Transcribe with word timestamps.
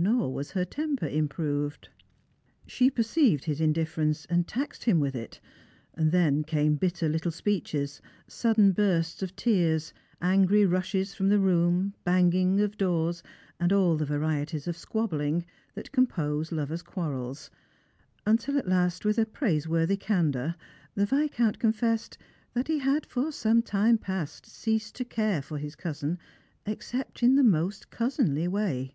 Nor 0.00 0.32
was 0.32 0.52
her 0.52 0.64
temper 0.64 1.08
improved. 1.08 1.88
She 2.68 2.88
perceived 2.88 3.42
his 3.46 3.58
indiff"erence, 3.60 4.26
and 4.30 4.46
taxed 4.46 4.84
him 4.84 5.00
with 5.00 5.16
it. 5.16 5.40
Then 5.96 6.44
came 6.44 6.76
bitter 6.76 7.08
litt<b 7.08 7.32
speeches, 7.32 8.00
sudden 8.28 8.70
bursts 8.70 9.24
of 9.24 9.34
tears, 9.34 9.92
angry 10.22 10.64
rushes 10.64 11.14
from 11.14 11.30
the 11.30 11.40
room, 11.40 11.94
hangings 12.06 12.60
of 12.60 12.78
doors, 12.78 13.24
and 13.58 13.72
all 13.72 13.96
the 13.96 14.06
varieties 14.06 14.68
of 14.68 14.76
squabbling 14.76 15.44
that 15.74 15.90
compose 15.90 16.52
lovers' 16.52 16.84
quarrels; 16.84 17.50
until 18.24 18.56
at 18.56 18.68
last, 18.68 19.04
with 19.04 19.18
a 19.18 19.26
praiseworthy 19.26 19.96
candour, 19.96 20.54
the 20.94 21.06
Viscount 21.06 21.58
confessed 21.58 22.16
that 22.54 22.68
he 22.68 22.78
had 22.78 23.04
for 23.04 23.32
some 23.32 23.62
time 23.62 23.98
past 23.98 24.46
ceased 24.46 24.94
to 24.94 25.04
care 25.04 25.42
for 25.42 25.58
his 25.58 25.74
cousin, 25.74 26.20
except 26.66 27.20
in 27.24 27.34
the 27.34 27.42
most 27.42 27.90
cousinly 27.90 28.46
way. 28.46 28.94